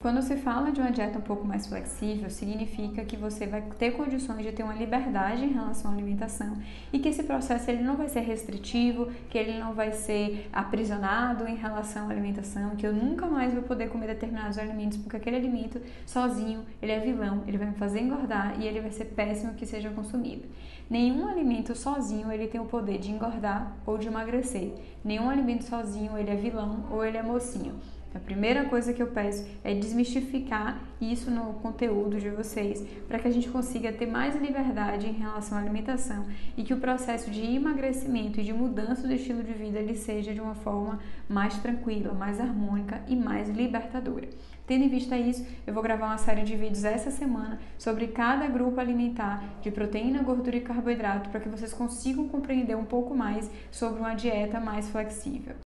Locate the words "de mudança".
38.44-39.06